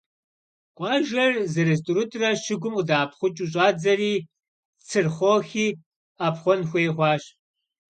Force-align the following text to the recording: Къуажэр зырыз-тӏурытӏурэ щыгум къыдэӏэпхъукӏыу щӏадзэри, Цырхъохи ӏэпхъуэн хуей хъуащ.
Къуажэр 0.77 1.33
зырыз-тӏурытӏурэ 1.51 2.29
щыгум 2.43 2.73
къыдэӏэпхъукӏыу 2.77 3.49
щӏадзэри, 3.51 4.13
Цырхъохи 4.87 5.67
ӏэпхъуэн 6.17 6.61
хуей 6.69 6.89
хъуащ. 6.95 7.23